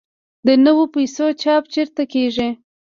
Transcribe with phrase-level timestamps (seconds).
[0.45, 2.49] د نویو پیسو چاپ چیرته کیږي؟